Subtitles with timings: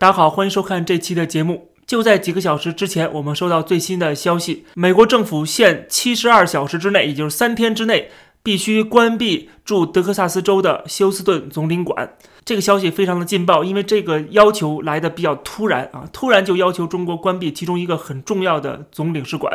[0.00, 1.72] 大家好，欢迎收看这期的节目。
[1.86, 8.10] 就在几个小时之前，我们收到最新的消息，美国政府限七十二小时之内，也就是三天之内，
[8.42, 12.16] 必须关闭驻德克萨斯州的休斯顿总领馆。
[12.46, 19.52] 这个消息非常的劲爆，因为这个要求来的比较突然啊，突然就要求中国关闭其中一个很重要的总领事馆。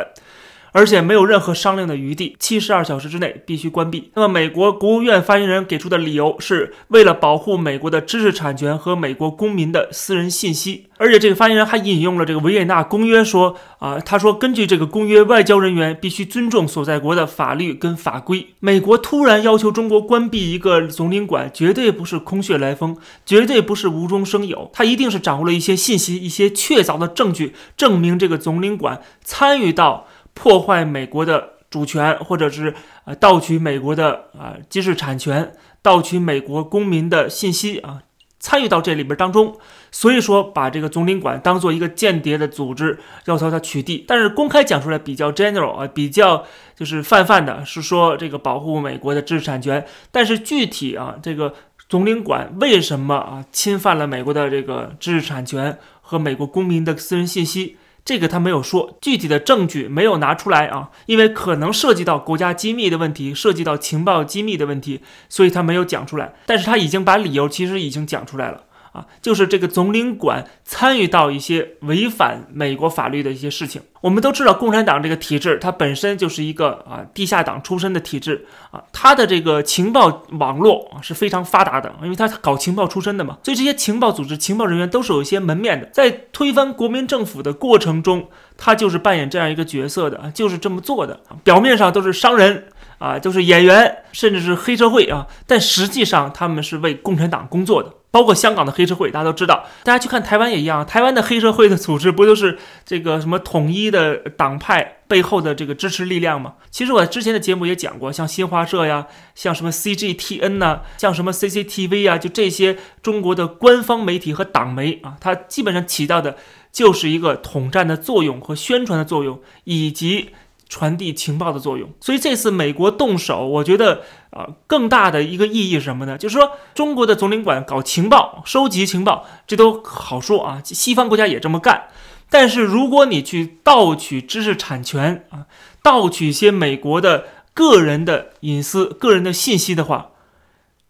[0.76, 4.10] 而且没有任何商量的余地，七十二小时之内必须关闭。
[4.12, 10.88] 那么，美国国务院发言人给出的理由是为了保护美国的知识产权和美国公民的私人信息。
[10.98, 18.48] 而且，这个发言人还引用了这个维也纳公约，说啊，他说根据这个公约，外交人员必须尊重所在国的法律跟法规。
[18.60, 30.06] 美国突然要求中国关闭一个总领馆，绝对不是空穴来风，绝对不是无中生有，他一定是掌握了一些信息、一些确凿的证据，证明这个总领馆参与到。
[30.36, 32.74] 破坏美国的主权，或者是
[33.06, 38.02] 呃盗取美国的啊知识产权，盗取美国公民的信息啊，
[38.38, 39.56] 参与到这里边当中，
[39.90, 44.04] 所以说把这个总领馆当做一个间谍的组织，要求他取缔。
[44.06, 46.44] 但是公开讲出来比较 general 啊，比较
[46.76, 49.84] 就是泛泛的，是说这个保护美国的知识产权。
[50.12, 51.54] 但是具体啊，这个
[51.88, 57.78] 总领馆为什么啊侵犯了美国的这个知识产权和美国公民的私人信息？
[58.06, 66.32] 这个他没有说，具体的证据没有拿出来啊，因为可能涉及到国家机密的问题，涉及到情报机密的问题，所以他没有讲出来。
[66.46, 68.62] 但是他已经把理由其实已经讲出来了。
[68.96, 73.82] 啊，就是这个总领馆参与到一些违反美国法律的一些事情。
[74.00, 85.86] 我们都知道，共产党这个体制，它本身就是一个啊地下党出身的体制啊，它的这个情报网络啊是非常发达的，因为它搞情报出身的嘛，所以这些情报组织、情报人员都是有一些门面的。
[85.92, 91.20] 在推翻国民政府的过程中，他就是扮演这样一个角色的，就是这么做的。
[91.42, 92.64] 表面上都是商人
[92.98, 97.92] 啊，都是演员，甚至是黑社会啊，但实际上他们是为共产党工作的。
[98.16, 99.66] 包括香港的黑社会，大家都知道。
[99.82, 106.54] 大家去看台湾也一样，台湾的黑社会的组织不就是这个什么统一的党派背后的这个支持力量吗？
[106.70, 116.38] 其实我之前的节目也讲过，像新华社呀，像什么 CGTN 呐，像什么 CCTV 啊，就这些中国的官方媒体和党媒啊，它基本上起到的
[116.72, 120.30] 就是一个统战的作用和宣传的作用，以及。
[120.68, 126.18] 传递情报的作用，所以这次美国动手，我觉得啊，更大的一个意义是什么呢？
[126.18, 131.84] 就是说，中国的总领馆搞情报、收集情报，这都好说啊，西方国家也这么干。
[132.28, 135.46] 但是，如果你去盗取知识产权啊，
[135.82, 140.10] 盗取一些美国的个人的隐私、个人的信息的话，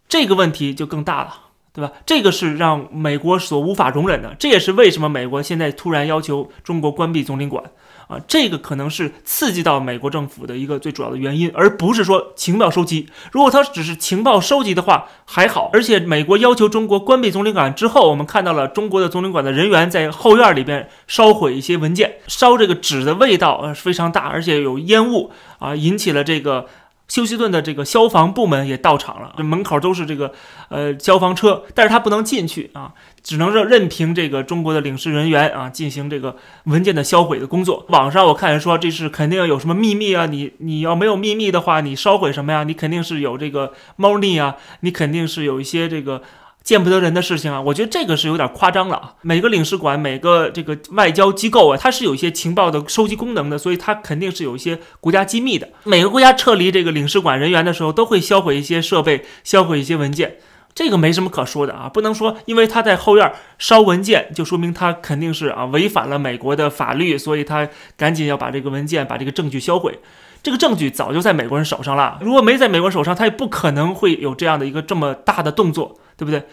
[0.08, 1.34] 这个问题就更大了，
[1.74, 1.92] 对吧？
[2.06, 4.34] 这个是让美国所无法容忍的。
[4.38, 7.62] 这也是为什么美国现在突然要求中国关闭总领馆。
[8.06, 13.08] 啊，这个可能是刺激到美国政府的一个最主要的原因，而不是说情报收集。
[13.32, 15.70] 如果他只是情报收集的话，还好。
[15.72, 26.66] 而且美国要求中国关闭总领馆之后，我们看到了中国的总领馆的人员在后院里边烧毁一些文件，烧这个纸的味道呃非常大，而且有烟雾啊，引起了这个。
[27.08, 30.32] 休斯顿的这个消防部门也到场了，这门口都是这个
[30.68, 37.86] 呃消防车，但是他不能进去啊，只能任任凭这个中国的领事人员啊进行这个文件的销毁的工作。
[37.90, 42.64] 网上我看人说这是肯定有什么秘密啊，你你要没有秘密的话，你烧毁什么呀？
[42.64, 46.22] 你肯定是有这个猫腻啊，你肯定是有一些这个。
[46.66, 49.14] 见不得人的事情啊，我觉得这个是有点夸张了啊。
[49.22, 55.68] 每个领事馆、每个这个外交机构啊，它是有一些情报的收集功能的，所以它肯定是有一些国家机密的。
[55.84, 60.38] 每个国家撤离这个领事馆人员的时候，都会销毁一些设备，销毁一些文件，
[60.74, 61.88] 这个没什么可说的啊。
[61.88, 69.96] 不能说因为他在后院烧文件，就说明他肯定是啊违反了美国的法律，所以他赶紧要把这个文件、把这个证据销毁。
[70.42, 75.96] 这个证据早就在美国人手上了，如果没在美国人手上，他也不可能会有这样的一个这么大的动作。
[76.16, 76.44] 对不对？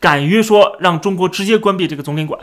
[0.00, 2.40] 敢于说让中国直接关闭这个总领馆，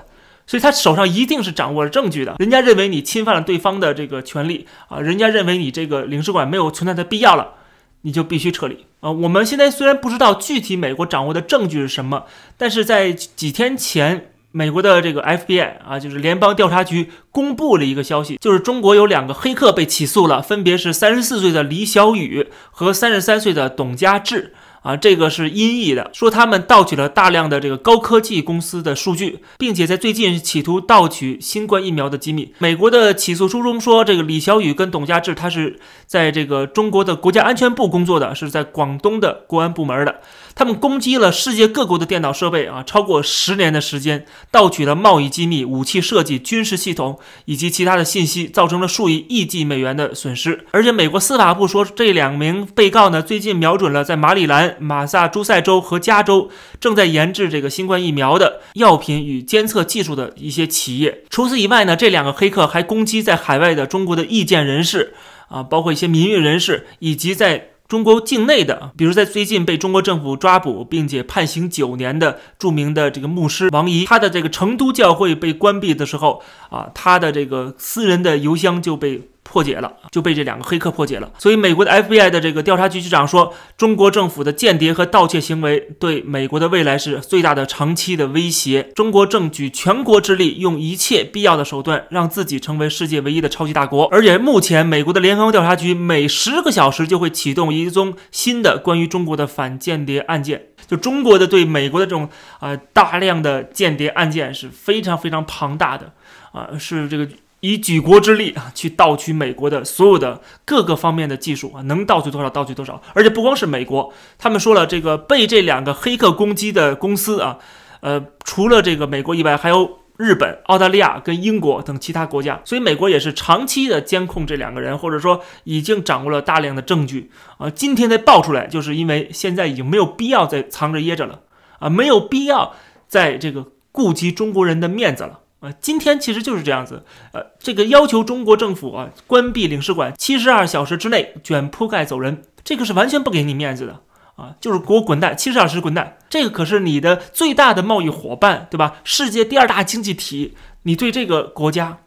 [0.47, 2.35] 所以他手上一定是掌握了证据的。
[2.40, 7.56] 人家认为你侵犯了对方的这个权利啊，人家认为你这个领事馆没有存在的必要了，
[8.03, 9.12] 你就必须撤离啊。
[9.12, 12.23] 我们现在虽然不知道具体美国掌握的证据是什么，
[12.56, 24.53] 但是在几天前，美国的这个 FBI 啊，就是联邦调查局公布了一个消息，就是中国有两个黑客被起诉了，分别是三十四岁的李小雨和三十三岁的董家志。
[24.81, 32.53] 啊，这个是音译的，说他们盗取了大量的这个高科技公司的数据，并且在最近企图盗取新冠疫苗的机密。
[32.59, 40.22] 美国的起诉书中说，这个李小雨跟董家志，他是在这个中国的国家安全部工作的，是在广东的国安部门的。
[40.55, 50.66] 他们攻击了世界各国的电脑设备啊，超过十年的时间，盗取了贸易机密、武器设计、军事系统以及其他的信息，造成了数以亿计美元的损失。
[50.72, 54.69] 而且，美国司法部说，这两名被告呢，最近瞄准了在马里兰。
[54.80, 56.50] 马萨诸塞州和加州
[56.80, 61.24] 正在研制这个新冠疫苗的药品与监测技术的一些企业。
[61.30, 65.14] 除此以外呢，这两个黑客还攻击在海外的中国的意见人士
[65.48, 67.70] 啊，包括一些民运人士，以及在。
[67.90, 79.24] 中国境内的，比如在最近被中国政府抓捕并且判刑九年的著名的这个牧师王怡，他的这个成都教会被关闭的时候啊，他的这个私人的邮箱就被。
[79.51, 81.31] 破解了，就被这两个黑客破解了。
[81.40, 88.91] 所以，美国的 FBI 的这个调查局局长说，中国政府的间谍和盗窃行为对美国的未来是最大的长期的威胁。
[88.93, 94.05] 中国正举全国之力，用一切必要的手段，让自己成为世界唯一的超级大国。
[94.11, 100.67] 而且，目前美国的联邦调查局每十个小时就会启动一宗新的关于中国的反间谍案件。
[100.87, 102.29] 就中国的对美国的这种
[102.59, 106.13] 啊大量的间谍案件是非常非常庞大的
[106.51, 107.28] 啊，是这个。
[107.61, 113.02] 以举国之力啊，去盗取美国的所有的各个方面的技术啊，能盗取多少盗取多少。
[113.14, 117.58] 而且不光是美国，他们说了，这个被这两个黑客攻击的公司啊，
[118.00, 122.61] 呃，除了这个美国以外，还有日本、澳大利亚跟英国等其他国家。
[122.64, 127.70] 所以美国也是长期的监控这两个人，或者说已经掌握了大量的证据啊。
[127.70, 131.41] 今天再爆出来，就是因为现在已经没有必要再藏着掖着了
[131.79, 132.73] 啊，没有必要
[133.09, 135.41] 在这个顾及中国人的面子了。
[135.59, 137.03] 啊，今天其实就是这样子，
[137.34, 144.00] 呃，这个要求中国政府啊关闭领事馆，七十二小时之内卷铺盖走人，这个是完全不给你面子的
[144.35, 148.96] 啊，就是给我滚蛋，七十二小时滚蛋，这个可是你的最大的贸易伙伴，对吧？
[149.03, 151.97] 世界第二大经济体，你对这个国家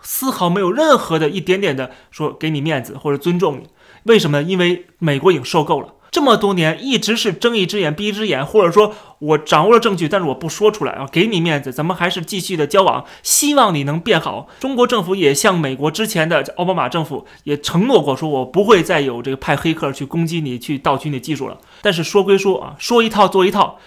[0.00, 3.68] 丝毫没有任何的一点点的说给你面子或者尊重你，
[4.04, 4.40] 为什么？
[4.42, 5.94] 因为美国已经受够了。
[6.10, 14.48] 这么多年一直是睁一只眼闭一只眼，或者说我掌握了证据，但是我不说出来啊，给你面子，咱们还是继续的交往，希望你能变好。
[14.58, 21.58] 中国政府也向美国之前的奥巴马政府也承诺过，说我不会再有这个派黑客去攻击你，去盗取你的技术了。
[21.82, 23.78] 但是说归说啊，说一套做一套，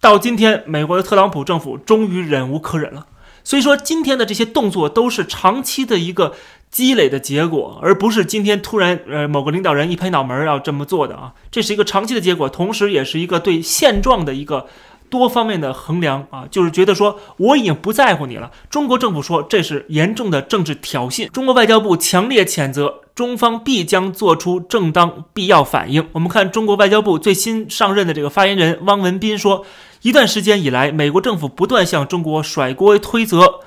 [0.00, 3.06] 到今天美国的特朗普政府终于忍无可忍了。
[3.42, 6.34] 所以说今天的这些动作都是长期的一个。
[6.74, 14.66] 积累的结果，而不是今天突然呃某个领导人一拍脑门要这么做的啊，这是一个长期的结果，同时也是一个对现状的一个
[15.08, 18.50] 多方面的衡量啊，就是觉得说我已经不在乎你了。
[18.68, 26.08] 中国政府说这是严重的政治挑衅，中国外交部强烈谴责，中方必将做出正当必要反应。
[26.10, 29.64] 我们看中国外交部最新上任的这个发言人汪文斌说，
[30.02, 33.60] 一段时间以来，美国政府不断向中国甩锅推责。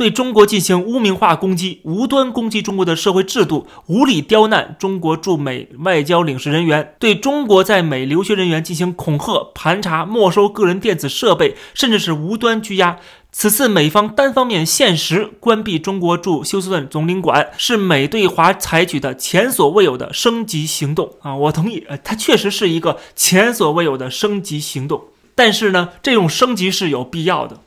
[0.00, 12.96] 对中国进行污名化攻击，无端攻击中国的社会制度，无理刁难中国驻美外交领事人员，对中国在美留学人员进行恐吓、盘查、没收个人电子设备，甚至是无端拘押。
[13.30, 21.36] 此次美方单方面限时关闭中国驻休斯顿总领馆，是美对华采取的前所未有的升级行动啊！
[21.36, 25.04] 我同意，呃，它确实是一个前所未有的升级行动。
[25.34, 27.60] 但是呢，这种升级是有必要的。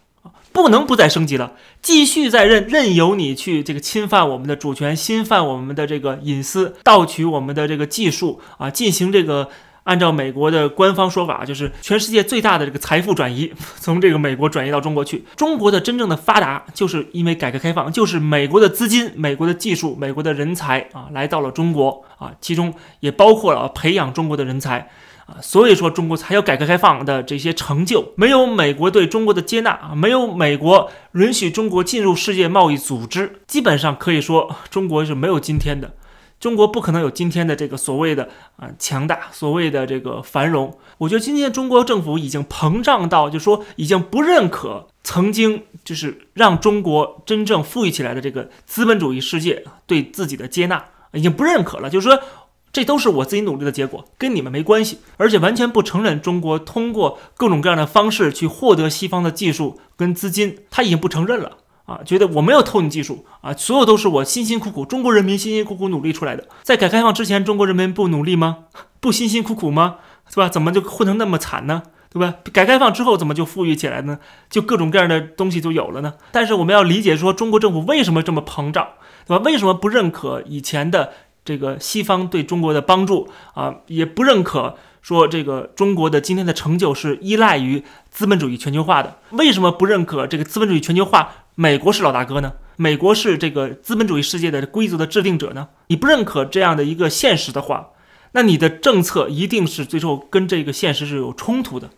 [0.53, 9.49] 不能不再升级了，继续再任任由你去这个侵犯我们的主权，侵犯我们的这个隐私，盗取我们的这个技术啊，进行这个
[9.83, 13.51] 按照美国的官方说法，就是全世界最大的这个财富转移，
[13.81, 15.25] 从这个美国转移到中国去。
[15.35, 24.89] 中国的真正的发达，就是因为改革开放，就是美国的资金、美国的技术、美国的人才啊，来到了中国啊，其中也包括了培养中国的人才。
[25.25, 35.93] 啊，所以说中国才有改革开放的这些成就，没有美国对中国的接纳啊，没有美国允许中国进入世界贸易组织，基本上可以说中国是没有今天的，
[36.41, 38.27] 中国不可能有今天的这个所谓的
[38.57, 40.77] 啊强大，所谓的这个繁荣。
[40.97, 52.19] 我觉得今天中国政府已经膨胀到，就说已经不认可曾经就是让中国真正富裕起来的这个资本主义世界对自己的接纳，已经不认可了，就是说。
[52.73, 66.47] 这都是我自己努力的结果，跟你们没关系，而且完全不承认中国通过各种各样的方式去获得西方的技术跟资金，他已经不承认了啊，觉得我没有偷你技术啊，所有都是我辛辛苦苦中国人民辛辛苦苦努力出来的。
[66.63, 68.65] 在改革开放之前，中国人民不努力吗？
[68.99, 69.97] 不辛辛苦苦吗？
[70.27, 70.49] 是吧？
[70.49, 71.83] 怎么就混成那么惨呢？
[72.09, 72.37] 对吧？
[72.51, 74.17] 改革开放之后怎么就富裕起来呢？
[74.49, 76.15] 就各种各样的东西就有了呢？
[76.31, 78.87] 但是我们要理解说，中国政府为什么这么膨胀，
[79.27, 79.43] 对吧？
[79.45, 81.13] 为什么不认可以前的？
[81.45, 89.17] 这个西方对中国的帮助啊，也不认可说这个中国的今天的成就是依赖于资本主义全球化的。
[89.31, 91.29] 为什么不认可这个资本主义全球化？
[91.55, 92.53] 美国是老大哥呢？
[92.77, 95.67] 美国是这个资本主义世界的规则的制定者呢？
[95.87, 97.89] 你不认可这样的一个现实的话，
[98.31, 101.89] 那你的政策一定是最后跟这个现实是有冲突的。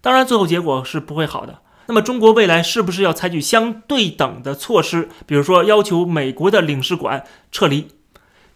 [0.00, 1.58] 当然，最后结果是不会好的。
[1.86, 5.10] 那么，中国未来是不是要采取相对等的措施？
[5.26, 7.88] 比如说，要求美国的领事馆撤离？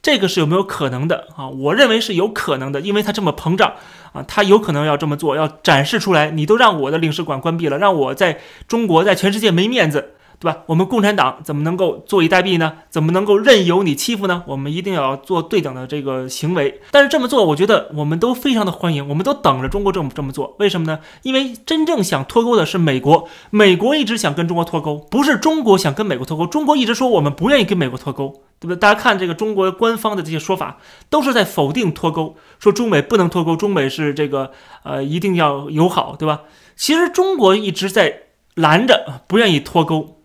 [0.01, 1.49] 这个是有没有可能的啊？
[1.49, 3.75] 我认为是有可能的，因为他这么膨胀
[4.13, 10.15] 啊，他有可能要这么做，要展示出来，你都让我的领事馆关闭了，让我在中国在全世界没面子。
[10.41, 10.63] 对吧？
[10.67, 12.75] 我们共产党怎么能够坐以待毙呢？
[12.91, 14.45] 怎么能够任由你欺负呢？
[14.47, 16.81] 我们一定要做对等的这个行为。
[16.93, 20.55] 但是这么做，我觉得我们都非常的欢迎，我们都等着中国政府这么做。
[20.61, 21.01] 为什么呢？
[21.23, 26.47] 因为真正想脱钩的是美国，美国一直想跟中国脱钩，不是中国想跟美国脱钩。
[26.47, 28.77] 中国一直说我们不愿意跟美国脱钩，对不对？
[28.77, 30.79] 大家看这个中国官方的这些说法，
[31.11, 34.53] 都是在否定脱钩，说中美不能脱钩，中美是这个
[34.85, 36.43] 呃一定要友好，对吧？
[36.77, 38.23] 其实中国一直在
[38.55, 40.18] 拦着，不愿意脱钩。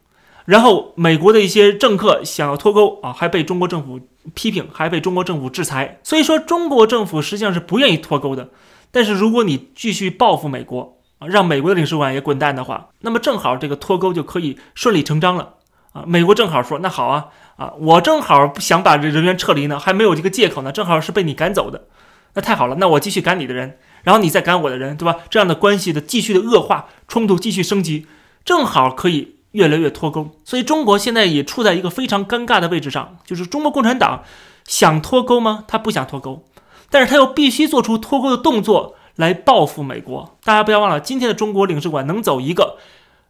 [0.46, 4.00] 然后美国的一些政客想要脱钩啊，还被中国政府
[4.34, 6.00] 批评，还被中国政府制裁。
[6.04, 8.50] 所以说，中国政府实际上是不愿意脱钩的。
[8.92, 15.56] 但是如果你继续报复美国啊，让美国的领事馆也滚蛋的话，那么正好这个脱钩就可以顺理成章了
[15.94, 16.04] 啊。
[16.06, 21.88] 美国正好说，那好啊啊，我正好想把这人员撤离呢，还没有这个借口呢，正好是被你赶走的，
[22.34, 25.20] 那太好了，那我继续赶你的人，然后你再赶我的人，对吧？
[25.30, 28.06] 这样的关系的继续的恶化，冲突继续升级，
[28.44, 29.38] 正好可以。
[29.54, 34.24] 越来越脱钩，所以中国现在也处在一个非常尴尬的位置上，就是中国共产党
[34.68, 35.64] 想脱钩吗？
[35.68, 36.44] 他不想脱钩，
[36.90, 40.38] 但是他又必须做出脱钩的动作来报复美国。
[40.44, 42.78] 大家不要忘了，今天的中国领事馆能走一个，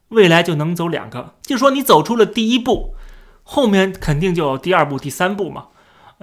[0.10, 2.96] 未来就能走两个，就说你走出了第一步，
[3.44, 5.66] 后面肯定就有第二步、第三步嘛。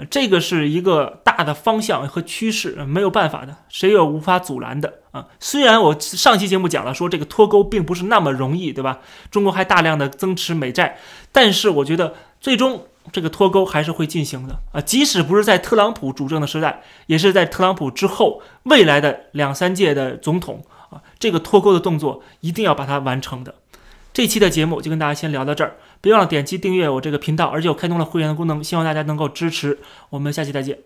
[0.08, 5.26] 这个是一个大的方向和趋势，没有办法的，谁也无法阻拦的啊。
[5.38, 9.00] 虽然我上期节目讲了，说这个脱钩并不是那么容易，对吧？
[9.30, 10.98] 中国还大量的增持美债，
[11.32, 14.80] 但是我觉得最终这个脱钩还是会进行的啊。
[14.80, 23.54] 即使不是在特朗普主政的时代，也是在特朗普之后未来的两三届的总统啊，这个脱钩的动作一定要把它完成的。
[24.12, 29.78] 这期的节目就跟大家先聊到这儿，别忘了点击订阅我这个频道，而且我开通了会员的功能，希望大家能够支持。
[30.10, 30.78] 我们下期再见。